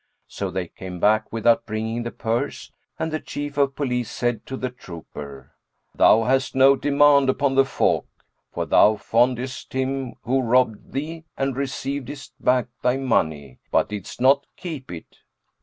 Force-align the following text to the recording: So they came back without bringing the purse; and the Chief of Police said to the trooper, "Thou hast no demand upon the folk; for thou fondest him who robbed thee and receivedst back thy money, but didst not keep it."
So 0.27 0.49
they 0.49 0.67
came 0.67 0.99
back 0.99 1.31
without 1.31 1.67
bringing 1.67 2.01
the 2.01 2.09
purse; 2.09 2.71
and 2.97 3.11
the 3.11 3.19
Chief 3.19 3.55
of 3.55 3.75
Police 3.75 4.09
said 4.09 4.43
to 4.47 4.57
the 4.57 4.71
trooper, 4.71 5.51
"Thou 5.93 6.23
hast 6.23 6.55
no 6.55 6.75
demand 6.75 7.29
upon 7.29 7.53
the 7.53 7.65
folk; 7.65 8.07
for 8.51 8.65
thou 8.65 8.95
fondest 8.95 9.73
him 9.73 10.15
who 10.23 10.41
robbed 10.41 10.93
thee 10.93 11.25
and 11.37 11.53
receivedst 11.55 12.31
back 12.39 12.65
thy 12.81 12.97
money, 12.97 13.59
but 13.69 13.89
didst 13.89 14.19
not 14.19 14.47
keep 14.57 14.91
it." 14.91 15.19